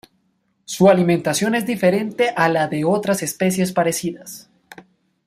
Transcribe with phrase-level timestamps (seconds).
[0.65, 4.49] Su alimentación es diferente a la de otras especies parecidas.